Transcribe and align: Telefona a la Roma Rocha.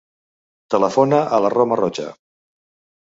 Telefona 0.75 1.19
a 1.37 1.41
la 1.47 1.53
Roma 1.57 1.81
Rocha. 1.83 2.09